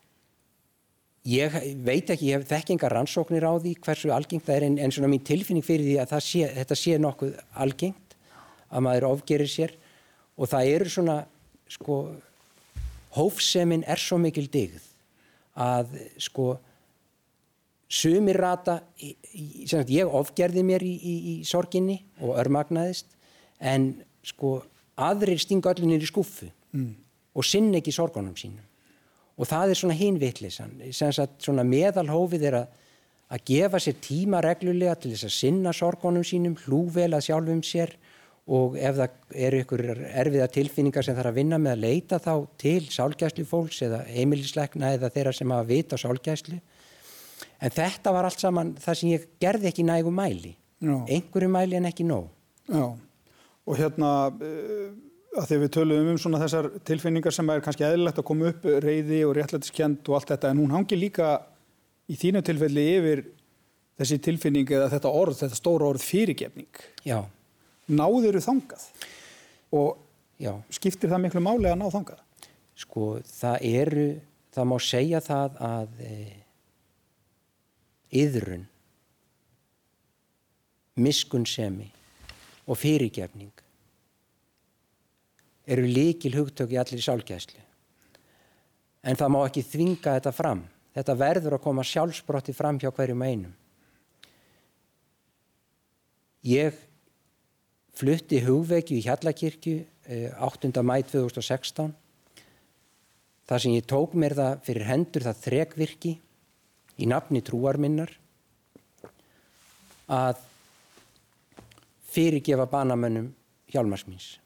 [1.28, 4.94] Ég veit ekki, ég hef þekkingar rannsóknir á því hversu algengt það er en, en
[4.94, 8.16] svona mín tilfinning fyrir því að sé, þetta sé nokkuð algengt
[8.68, 9.74] að maður ofgerir sér
[10.38, 11.18] og það eru svona
[11.68, 11.98] sko
[13.16, 14.84] hófsemin er svo mikil digð
[15.58, 16.52] að sko
[17.88, 18.78] sumir rata
[19.66, 23.08] sagt, ég ofgerði mér í, í, í sorginni og örmagnaðist
[23.58, 23.90] en
[24.22, 24.58] sko
[25.00, 26.90] aðrir stinga öllinir í skuffu mm.
[27.34, 28.64] og sinn ekki sorgunum sínum
[29.38, 32.68] og það er svona hinvittlisan svona meðalhófið er að,
[33.32, 37.96] að gefa sér tíma reglulega til þess að sinna sorgunum sínum hlúvel að sjálfum sér
[38.48, 42.32] og ef það eru ykkur erfiða tilfinningar sem þarf að vinna með að leita þá
[42.60, 46.56] til sálgæslu fólks eða heimilisleikna eða þeirra sem hafa vit á sálgæslu.
[47.60, 50.54] En þetta var allt saman það sem ég gerði ekki nægu mæli.
[50.78, 50.94] Já.
[51.10, 52.28] einhverju mæli en ekki nóg.
[52.70, 52.84] Já,
[53.66, 54.90] og hérna uh,
[55.34, 58.68] að því við töluðum um svona þessar tilfinningar sem er kannski eðlilegt að koma upp
[58.84, 61.32] reyði og réttlætiskend og allt þetta en hún hangi líka
[62.06, 63.24] í þínu tilfelli yfir
[63.98, 66.86] þessi tilfinning eða þetta orð, þetta stóra orð fyrirgefning.
[67.02, 67.24] Já
[67.88, 68.84] náður þangað
[69.74, 69.96] og
[70.38, 70.52] Já.
[70.70, 72.24] skiptir það miklu máli að ná þangað?
[72.78, 74.08] Sko það eru,
[74.54, 76.16] það má segja það að e,
[78.22, 78.66] yðrun,
[80.98, 81.88] miskunnsemi
[82.68, 83.64] og fyrirgefning
[85.68, 87.60] eru líkil hugtök í allir sálgæðslu.
[89.04, 90.62] En það má ekki þvinga þetta fram.
[90.96, 93.52] Þetta verður að koma sjálfsbrotti fram hjá hverjum einum.
[96.46, 96.78] Ég
[97.98, 99.78] flutti hugvekju í Hjallakirkju
[100.38, 100.70] 8.
[100.86, 101.90] mæ 2016
[103.48, 106.12] þar sem ég tók mér það fyrir hendur það þrekvirki
[106.98, 108.12] í nafni trúarminnar
[110.08, 110.44] að
[112.12, 113.32] fyrirgefa banamönnum
[113.72, 114.36] hjálmarsmins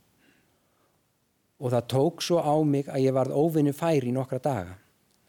[1.63, 4.73] og það tók svo á mig að ég varð óvinni færi í nokkra daga.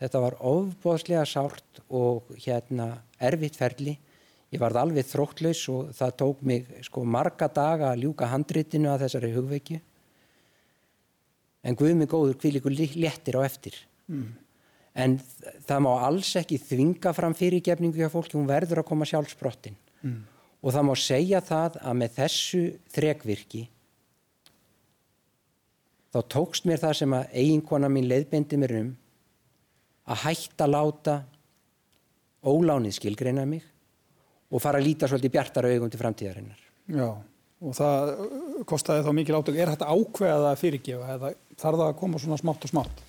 [0.02, 2.88] Þetta var ofbóðslega sárt og hérna
[3.22, 3.94] erfitt ferli
[4.54, 9.08] Ég varð alveg þróttlaus og það tók mig sko marga daga að ljúka handritinu að
[9.08, 9.80] þessari hugveikju.
[11.64, 13.78] En Guð mig góður kvíl ykkur léttir á eftir.
[14.12, 14.34] Mm.
[14.94, 15.18] En
[15.66, 19.80] það má alls ekki þvinga fram fyrirgefningu hjá fólki, hún verður að koma sjálfsbrottin.
[20.04, 20.20] Mm.
[20.62, 23.68] Og það má segja það að með þessu þrekvirki
[26.14, 28.90] þá tókst mér það sem að eiginkona mín leiðbendi mér um
[30.14, 31.16] að hætta láta
[32.46, 33.66] ólánið skilgreina mig
[34.54, 36.66] og fara að líta svolítið bjartar augum til framtíðarinnar.
[36.94, 37.08] Já,
[37.64, 38.12] og það
[38.70, 39.58] kostiði þá mikil átök.
[39.58, 43.06] Er þetta ákveðað að fyrirgefa eða þarf það að koma svona smátt og smátt?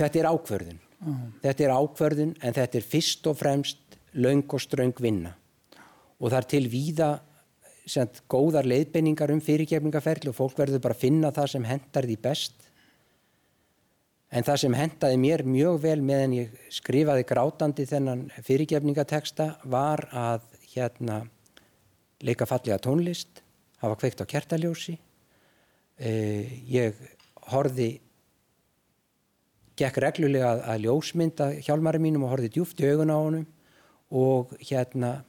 [0.00, 0.82] Þetta er ákverðun.
[1.04, 1.22] Uh.
[1.44, 5.34] Þetta er ákverðun en þetta er fyrst og fremst laung og ströng vinna.
[6.20, 7.12] Og það er til víða
[8.32, 12.63] góðar leiðbenningar um fyrirgefningaferli og fólk verður bara að finna það sem hendar því best
[14.34, 20.48] En það sem hendaði mér mjög vel meðan ég skrifaði grátandi þennan fyrirgefningateksta var að
[20.72, 21.20] hérna
[22.24, 23.44] leika fallega tónlist,
[23.82, 24.96] hafa kveikt á kertaljósi.
[26.02, 26.98] Eh, ég
[27.52, 28.00] horfi,
[29.78, 33.46] gekk reglulega að, að ljósmynda hjálmari mínum og horfi djúft í augun á honum
[34.14, 35.20] og hérna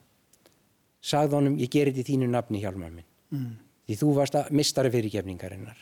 [1.06, 3.10] sagði honum ég gerir þetta í þínu nafni hjálmar minn.
[3.34, 3.52] Mm.
[3.86, 5.78] Því þú varst að mistari fyrirgefningarinnar.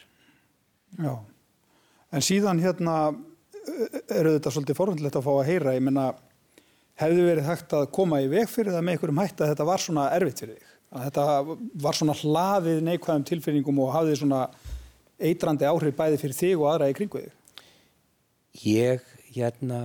[1.00, 1.14] Já.
[2.14, 2.98] En síðan hérna
[4.12, 6.12] eru þetta svolítið forvöndilegt að fá að heyra, ég menna
[7.02, 9.82] hefði verið hægt að koma í veg fyrir það með einhverjum hætt að þetta var
[9.82, 10.70] svona erfitt fyrir þig?
[10.94, 11.26] Að þetta
[11.88, 14.44] var svona hlaðið neikvæðum tilfinningum og hafði svona
[15.24, 17.66] eitrandi áhrif bæði fyrir þig og aðra í kringu þig?
[18.62, 19.80] Ég, hérna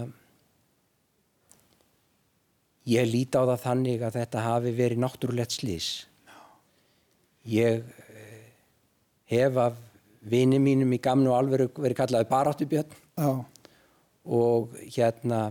[2.89, 5.89] ég líti á það þannig að þetta hafi verið náttúrulegt slís
[7.49, 8.49] ég eh,
[9.33, 9.79] hef af
[10.31, 12.99] vini mínum í gamnu alveru verið kallaði baráttubjörn.
[14.29, 15.49] Og hérna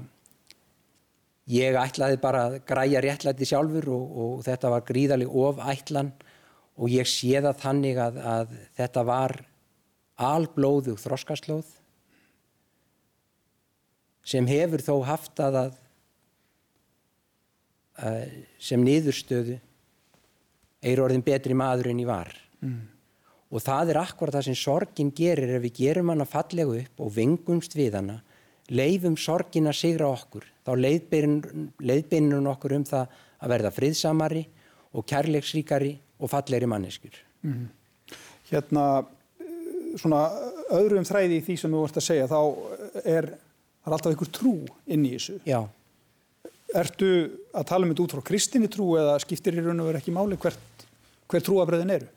[1.49, 6.11] ég ætlaði bara að græja réttlæti sjálfur og, og þetta var gríðaleg of ætlan
[6.77, 9.35] og ég sé það þannig að, að þetta var
[10.27, 11.69] alblóðu þroskaslóð
[14.27, 15.71] sem hefur þó haft að, að
[18.59, 19.57] sem niðurstöðu
[20.87, 22.35] er orðin betri maður en ég var.
[22.59, 22.96] Mm
[23.47, 27.13] og það er akkurat það sem sorgin gerir ef við gerum hana fallega upp og
[27.15, 28.19] vingumst við hana
[28.67, 30.71] leifum sorgin að sigra okkur þá
[31.79, 34.43] leiðbeinur okkur um það að verða friðsamari
[34.97, 37.67] og kærleiksríkari og fallegri manneskur mm -hmm.
[38.51, 39.05] Hérna
[39.97, 40.29] svona
[40.71, 42.41] öðrum þræði í því sem þú vart að segja þá
[43.03, 43.25] er,
[43.85, 45.67] er alltaf einhver trú inn í þessu Já
[46.75, 49.97] Ertu að tala um þetta út frá kristinni trú eða skiptir í raun og veru
[49.97, 50.85] ekki máli hvert,
[51.27, 52.07] hver trúabröðin eru?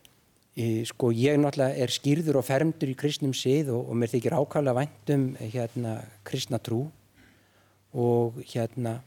[0.51, 4.79] Sko ég náttúrulega er skýrður og fermdur í kristnum sið og, og mér þykir ákvæmlega
[4.81, 5.93] væntum hérna
[6.27, 6.81] kristna trú
[7.95, 8.97] og hérna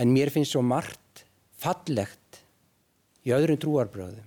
[0.00, 1.26] en mér finnst svo margt
[1.60, 2.40] fallegt
[3.24, 4.24] í öðrum trúarbröðum.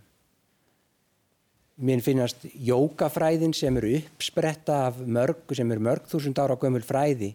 [1.78, 7.34] Mér finnast jókafræðin sem eru uppspretta af mörg sem eru mörg þúsund ára gömul fræði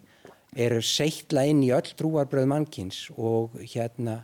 [0.54, 4.20] eru seittla inn í öll trúarbröð mannkins og hérna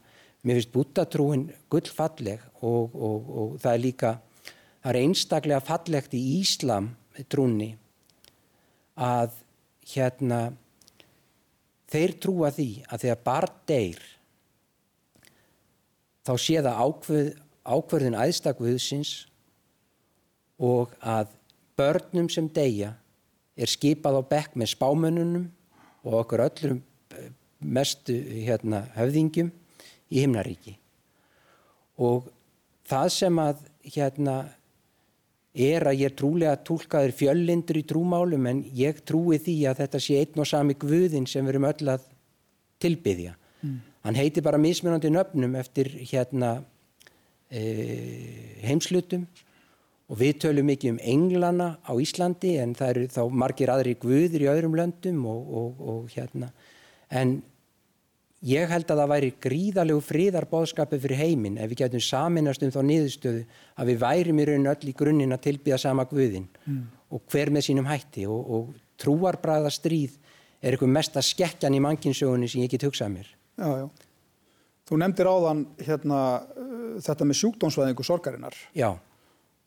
[0.46, 4.16] mér finnst búttatrúin gullfalleg og, og, og það er líka
[4.88, 6.86] það er einstaklega fallegt í Íslam
[7.28, 7.74] trúni
[8.96, 9.34] að
[9.92, 10.38] hérna
[11.92, 14.00] þeir trúa því að þegar barn deyr
[16.24, 17.28] þá sé það ákveð,
[17.68, 19.12] ákverðin aðstakviðsins
[20.56, 21.36] og að
[21.76, 22.94] börnum sem deyja
[23.60, 25.48] er skipað á bekk með spámönunum
[26.08, 26.80] og okkur öllum
[27.12, 27.28] eh,
[27.60, 29.52] mestu hérna, höfðingjum
[30.08, 30.78] í himnaríki.
[32.00, 32.32] Og
[32.88, 34.38] það sem að hérna
[35.54, 40.00] er að ég er trúlega tólkaður fjöllindur í trúmálum en ég trúi því að þetta
[40.04, 42.06] sé einn og sami guðin sem við erum öll að
[42.82, 43.34] tilbyðja.
[43.62, 43.78] Mm.
[44.06, 46.58] Hann heiti bara mismunandi nöfnum eftir hérna
[47.50, 47.62] e,
[48.62, 49.26] heimslutum
[50.08, 54.46] og við tölum mikið um englana á Íslandi en það eru þá margir aðri guðir
[54.46, 56.52] í öðrum löndum og, og, og hérna
[57.08, 57.38] en
[58.46, 62.82] Ég held að það væri gríðalegu fríðarbóðskapi fyrir heiminn ef við getum saminast um þá
[62.86, 63.40] niðurstöðu
[63.74, 66.84] að við værim í raun öll í grunninn að tilbyða sama guðin mm.
[67.10, 68.68] og hver með sínum hætti og, og
[69.02, 70.14] trúarbræða stríð
[70.62, 73.34] er eitthvað mest að skekkjan í mankinsögunni sem ég get hugsað mér.
[73.58, 73.86] Já, já.
[74.88, 76.22] Þú nefndir áðan hérna,
[76.54, 78.56] uh, þetta með sjúkdómsvæðingu sorgarinnar.
[78.76, 78.90] Já.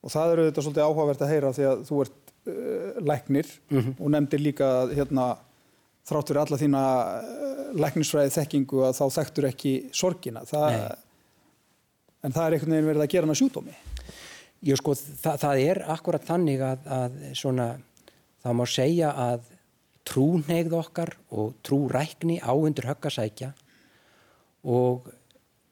[0.01, 3.79] Og það eru þetta svolítið áhugavert að heyra því að þú ert uh, læknir mm
[3.79, 3.93] -hmm.
[3.99, 5.27] og nefndir líka hérna,
[6.07, 6.83] þráttur alla þína
[7.77, 10.43] læknisfræði þekkingu að þá þekktur ekki sorgina.
[10.49, 10.77] Það,
[12.25, 13.77] en það er einhvern veginn verið að gera hana sjúdómi
[14.61, 17.67] Jú sko það, það er akkurat þannig að, að svona
[18.43, 19.47] það má segja að
[20.05, 23.51] trúnegð okkar og trúrækni á undir höggasækja
[24.69, 25.09] og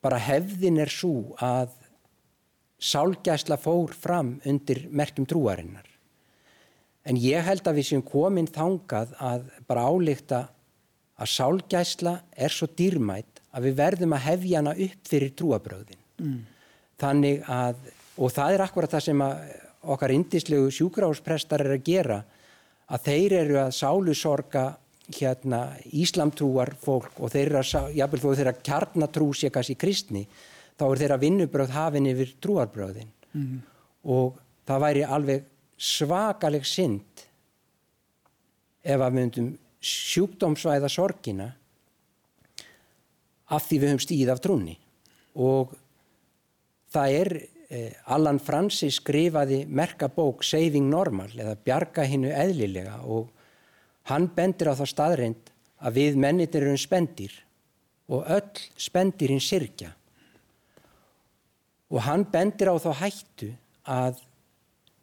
[0.01, 1.75] bara hefðin er svo að
[2.79, 5.85] sálgæsla fór fram undir merkjum trúarinnar
[7.07, 10.41] en ég held að við séum komin þangað að bara álíkta
[11.19, 16.03] að sálgæsla er svo dýrmætt að við verðum að hefja hana upp fyrir trúabröðin.
[16.19, 16.37] Mm.
[16.99, 17.79] Þannig að,
[18.19, 19.23] og það er akkurat það sem
[19.95, 22.19] okkar indislegu sjúkrásprestar er að gera,
[22.89, 24.65] að þeir eru að sálusorga
[25.09, 25.61] hérna
[25.97, 30.25] íslamtrúar fólk og þeir eru að, jábel þó þeir að kjarnatrú sé kannski kristni,
[30.77, 33.09] þá er þeirra vinnubröð hafin yfir trúarbröðin.
[33.33, 33.55] Mm.
[34.13, 34.37] Og
[34.69, 35.47] það væri alveg
[35.79, 37.23] svakaleg synd
[38.83, 41.47] ef að myndum sjúkdómsvæða sorgina
[43.49, 44.75] af því við höfum stíð af trúni
[45.39, 45.71] og
[46.91, 47.31] það er
[47.69, 53.29] eh, Allan Francis skrifaði merkabók Saving Normal eða Bjarga hinnu eðlilega og
[54.11, 57.31] hann bendir á þá staðreind að við mennitir erum spendir
[58.09, 59.93] og öll spendir hinn sirkja
[61.89, 63.53] og hann bendir á þá hættu
[63.87, 64.19] að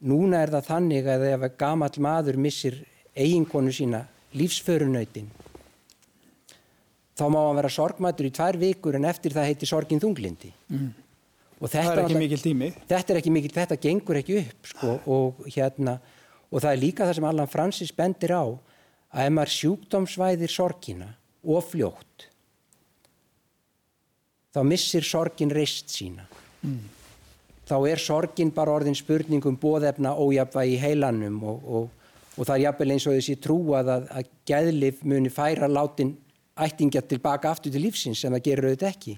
[0.05, 2.79] núna er það þannig að ef gamall maður missir
[3.17, 4.03] eiginkonu sína
[4.37, 5.31] lífsförunautin
[7.17, 10.89] þá má hann vera sorgmætur í tvær vikur en eftir það heiti sorgin þunglindi mm.
[11.61, 14.97] og þetta er ekki mikil tími þetta er ekki mikil, þetta gengur ekki upp sko,
[15.09, 15.99] og hérna
[16.51, 21.15] og það er líka það sem Allan Francis bendir á að ef maður sjúkdómsvæðir sorgina
[21.47, 22.29] og fljótt
[24.53, 26.29] þá missir sorgin reist sína
[26.61, 26.96] mm.
[27.67, 31.87] Þá er sorgin bara orðin spurningum bóðefna ójapvægi heilanum og, og
[32.37, 36.17] og það er jafnvel eins og þessi trúað að, að gæðlif muni færa látin
[36.67, 39.15] ættingja tilbaka aftur til lífsins sem það gerur auðvitað ekki.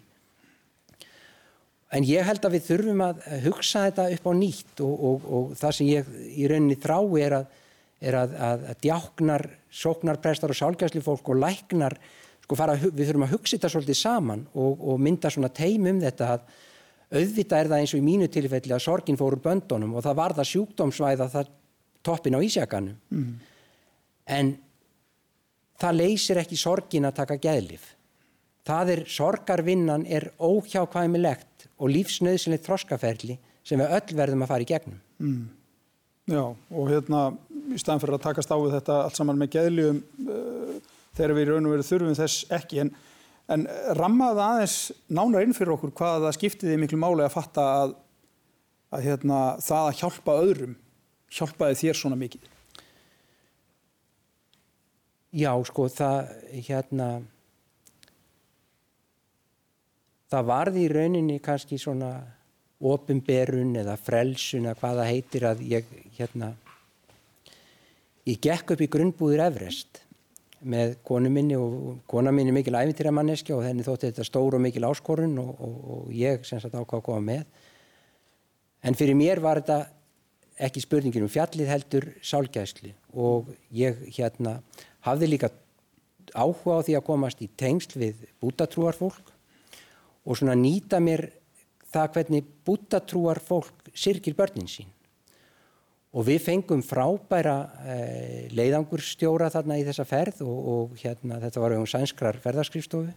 [1.96, 5.76] En ég held að við þurfum að hugsa þetta upp á nýtt og, og, það
[5.78, 7.52] sem ég í rauninni þrái er að,
[8.10, 11.96] er að, að djáknar, sóknarprestar og sálgæsli fólk og læknar,
[12.44, 16.34] sko fara, við þurfum að hugsa þetta svolítið saman og mynda svona teim um þetta
[16.36, 16.44] að
[17.08, 20.34] auðvitað er það eins og í mínu tilfelli að sorgin fóru böndunum og það var
[20.36, 21.52] það sjúkdómsvæða það
[22.04, 23.30] toppin á ísjakanum mm.
[24.38, 24.56] en
[25.80, 27.94] það leysir ekki sorgin að taka gæðlif
[28.68, 34.68] það er, sorgarvinnan er óhjákvæmilegt og lífsnöðsynleitt þroskaferli sem við öll verðum að fara í
[34.68, 35.46] gegnum mm.
[36.28, 37.22] Já, og hérna
[37.72, 41.34] í staðan fyrir að takast á við þetta allt saman með gæðljum uh, eh, þegar
[41.38, 42.90] við í raun og veru þurfum þess ekki en,
[43.54, 43.64] en
[43.96, 44.76] rammaði aðeins
[45.08, 47.96] nánar inn fyrir okkur hvað það skiptiði miklu máli að fatta að,
[48.92, 50.76] að hérna, það að hjálpa öðrum
[51.38, 52.46] hjálpaði þér svona mikið?
[55.38, 56.30] Já, sko, það
[56.68, 57.08] hérna
[60.32, 62.12] það varði í rauninni kannski svona
[62.78, 66.52] ofinberun eða frelsun eða hvað það heitir að ég hérna
[68.28, 70.02] ég gekk upp í grunnbúðir Everest
[70.60, 74.64] með konu minni og kona minni mikil æfintýra manneski og þenni þótti þetta stór og
[74.64, 77.44] mikil áskorun og, og, og ég sem sagt ákvað að koma með.
[78.82, 79.78] En fyrir mér var þetta
[80.68, 84.58] ekki spurningin um fjallið heldur sálgæðsli og ég hérna
[85.06, 85.52] hafði líka
[86.34, 89.32] áhuga á því að komast í tengsl við bútatrúar fólk
[90.26, 91.28] og svona nýta mér
[91.92, 94.90] það hvernig bútatrúar fólk sirkir börnin sín
[96.08, 101.76] og við fengum frábæra eh, leiðangurstjóra þarna í þessa ferð og, og hérna þetta var
[101.76, 103.12] um sænskrar ferðarskrifstofu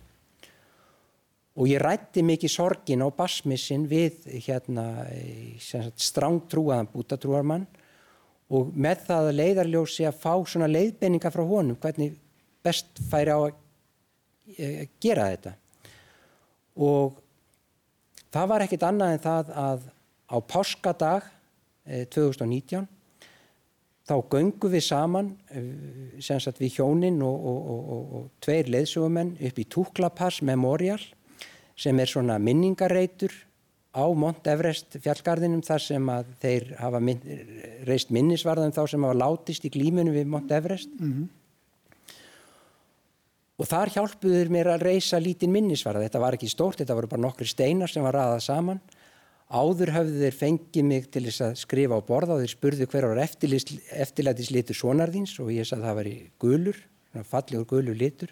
[1.59, 5.05] og ég rætti mikið sorgin á basmissin við hérna
[5.99, 7.65] strángtrúaðan bútatrúarmann.
[8.51, 12.17] Og með það að leiðarljósi að fá svona leiðbenninga frá honum hvernig
[12.63, 13.51] best færi á að
[14.57, 15.53] e, gera þetta.
[16.75, 17.19] Og
[18.31, 19.85] það var ekkit annað en það að
[20.31, 21.29] á páskadag
[21.91, 22.87] 2019 e,
[24.07, 25.63] þá göngum við saman e,
[26.21, 31.01] sagt, við hjónin og, og, og, og tveir leiðsugumenn upp í Túklapass Memorial
[31.79, 33.33] sem er svona minningareitur
[33.91, 37.21] á Mont Everest fjallgarðinum þar sem að þeir hafa minn,
[37.87, 40.89] reist minnisvarðan þá sem hafa látist í glímunum við Mont Everest.
[40.99, 41.27] Mm -hmm.
[43.61, 46.07] og þar hjálpuður mér að reisa lítinn minnisvarða.
[46.07, 48.79] Þetta var ekki stórt, þetta voru bara nokkri steinar sem var aðað saman
[49.51, 53.07] áður hafðu þeir fengið mig til þess að skrifa á borða og þeir spurðu hver
[53.11, 56.79] ára eftirlætis litur sonarðins og ég sagði að það var í gulur
[57.27, 58.31] fallegur gulur litur.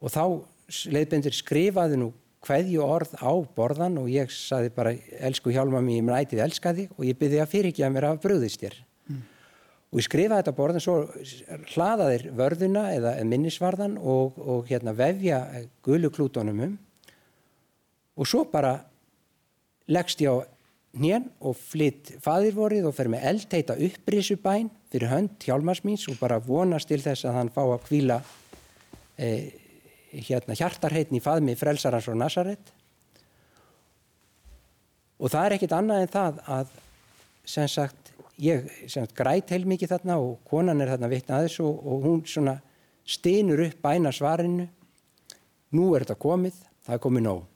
[0.00, 0.24] Og þá
[0.92, 2.10] leiðbendur skrifaði nú
[2.46, 6.72] hveðju orð á borðan og ég saði bara elsku hjálma mér, ég mér ætið elska
[6.76, 8.78] þig og ég byrði að fyrirgeða mér að bröðist þér.
[9.10, 9.24] Mm.
[9.90, 10.94] og ég skrifaði þetta borðan svo
[11.74, 15.42] hlaðaðir vörðuna eða minnisvarðan og, og hérna vefja
[15.84, 16.78] guluklútonum um.
[18.20, 18.78] Og svo bara
[19.90, 20.36] leggst ég á
[20.96, 26.90] hnén og flytt fadirvorið og fer með eldteita upprisubæn fyrir hönd hjálmarsmýns og bara vonast
[26.90, 28.18] til þess að hann fá að kvíla
[29.18, 29.52] eh,
[30.10, 32.72] hérna hjartarheitn í faðmi frelsarans og Nazaret
[35.20, 36.74] og það er ekkit annað en það að
[37.54, 41.60] sem sagt ég sem sagt græt heil mikið þarna og konan er þarna vittna aðeins
[41.62, 42.56] og, og hún svona
[43.06, 44.66] steinur upp bæna svarinu
[45.70, 47.49] nú er þetta komið, það er komið nóg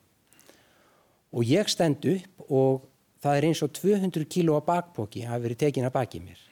[1.34, 2.84] og ég stend upp og
[3.24, 6.42] það er eins og 200 kíló að bakpóki hafi verið tekin að baki mér.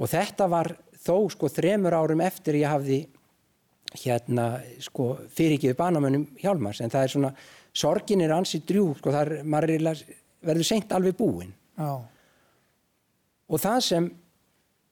[0.00, 0.72] Og þetta var
[1.04, 3.04] þó sko þremur árum eftir ég hafði
[4.00, 4.48] hérna
[4.82, 6.80] sko fyrirgeðu banamönnum hjálmars.
[6.82, 7.32] En það er svona
[7.74, 11.54] sorgin er ansið drjú sko er, verður seint alveg búinn.
[13.44, 14.10] Og það sem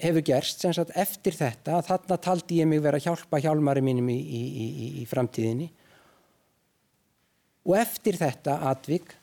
[0.02, 4.08] hefur gerst sem sagt eftir þetta þarna taldi ég mig vera að hjálpa hjálmari mínum
[4.10, 5.70] í, í, í, í framtíðinni
[7.66, 9.14] og eftir þetta atvik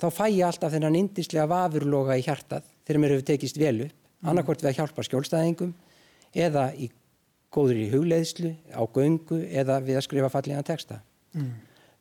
[0.00, 3.92] þá fæ ég alltaf þennan indislega vafurloga í hjartað þegar mér hefur tekist vel upp
[3.92, 4.28] mm.
[4.32, 5.74] annarkort við að hjálpa skjólstæðingum
[6.32, 6.88] eða í
[7.52, 11.00] góður í hugleiðslu, á göngu eða við að skrifa fallega texta.
[11.36, 11.50] Mm.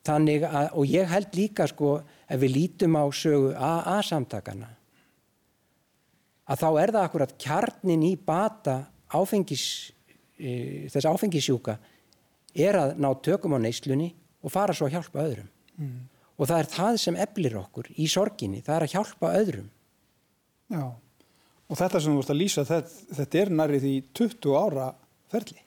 [0.07, 4.71] Þannig að, og ég held líka sko, ef við lítum á sögu AA-samtakana,
[6.51, 8.77] að þá er það akkurat kjarnin í bata
[9.13, 9.65] áfengis,
[10.39, 11.77] e, þess áfengisjúka
[12.55, 14.09] er að ná tökum á neyslunni
[14.41, 15.51] og fara svo að hjálpa öðrum.
[15.77, 15.99] Mm.
[16.41, 19.69] Og það er það sem eblir okkur í sorginni, það er að hjálpa öðrum.
[20.71, 20.85] Já,
[21.71, 24.87] og þetta sem þú vart að lýsa, þetta, þetta er nærrið í 20 ára
[25.31, 25.61] ferli?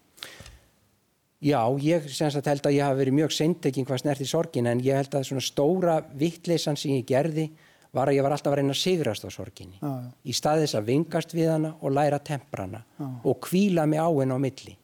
[1.45, 4.97] Já, ég sagt, held að ég hafi verið mjög seintekinn hvað snerti sorgin en ég
[4.97, 7.51] held að svona stóra vittleysan sem ég gerði
[7.95, 10.09] var að ég var alltaf að reyna að sigrast á sorginni já, já.
[10.25, 13.05] í staðis að vingast við hana og læra temprana já.
[13.05, 14.77] og kvíla mig á henn á milli.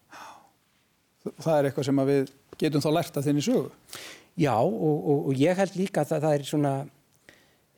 [1.20, 3.70] Það er eitthvað sem við getum þá lært að þinni sögu?
[4.40, 6.74] Já og, og, og ég held líka að það, það er svona,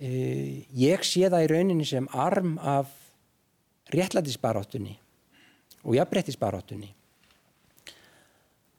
[0.06, 2.92] uh, ég sé það í rauninni sem arm af
[3.92, 4.94] réttlætisbaráttunni
[5.82, 6.92] og jafnbrettisbaróttunni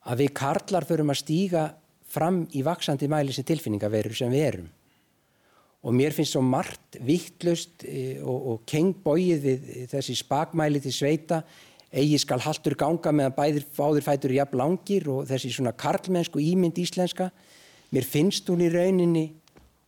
[0.09, 1.65] að við karlar förum að stíga
[2.13, 4.71] fram í vaksandi mæli sem tilfinningaverur sem við erum
[5.83, 11.41] og mér finnst svo margt vittlust e, og, og kengbóið við þessi spakmæli til sveita
[11.93, 16.79] eigi skal haldur ganga meðan bæðir fáður fætur jafn langir og þessi svona karlmennsku ímynd
[16.81, 17.29] íslenska
[17.93, 19.27] mér finnst hún í rauninni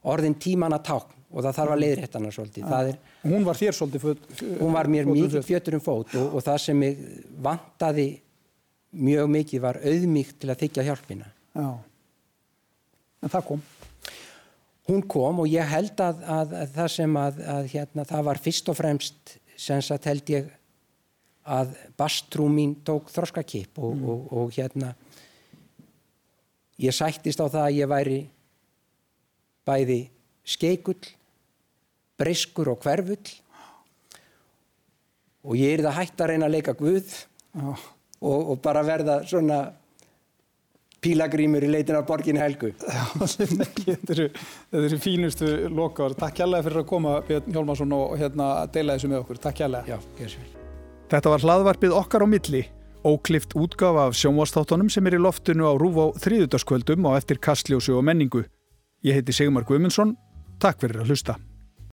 [0.06, 2.76] orðin tíman að tákn og það þarf að leiðrætta hana svolítið.
[2.78, 4.28] Er, hún var þér svolítið föt,
[4.62, 7.02] Hún var mér mikið fjötur um fót og, og það sem ég
[7.44, 8.06] vantaði
[8.96, 11.32] mjög mikið var auðmíkt til að þykja hjálpina.
[11.56, 11.68] Já,
[13.26, 13.65] en það kom?
[14.86, 18.42] Hún kom og ég held að, að, að það sem að, að hérna, það var
[18.46, 20.54] fyrst og fremst sem sagt held ég
[21.46, 24.10] að bastrú mín tók þroskakip og, mm.
[24.10, 24.93] og, og hérna
[26.81, 28.19] ég sættist á það að ég væri
[29.65, 30.00] bæði
[30.46, 31.13] skeikull
[32.19, 33.33] breyskur og hverfull
[35.46, 37.17] og ég er það hægt að reyna að leika Guð
[37.62, 37.81] og,
[38.21, 39.60] og bara verða svona
[41.06, 44.27] pílagrímur í leitin af borgin Helgu þetta eru,
[44.81, 46.17] eru fínustu lokar.
[46.17, 49.43] Takk hjálpa fyrir að koma Björn Hjálmarsson og hérna deila þessu með okkur.
[49.46, 50.54] Takk hjálpa.
[51.12, 52.65] Þetta var hlaðvarpið okkar á milli
[53.06, 57.93] óklift útgafa af sjónvastáttunum sem er í loftinu á Rúf á þriðutaskvöldum og eftir kastljósu
[57.93, 58.45] og menningu.
[59.06, 60.15] Ég heiti Sigmar Guimundsson.
[60.60, 61.37] Takk fyrir að hlusta.